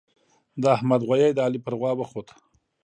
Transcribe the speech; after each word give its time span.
د 0.61 0.63
احمد 0.75 1.01
غويی 1.07 1.31
د 1.33 1.39
علي 1.45 1.59
پر 1.65 1.73
غوا 1.79 1.91
وخوت. 1.97 2.27